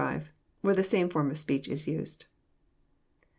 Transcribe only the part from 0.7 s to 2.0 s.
the same form of speech is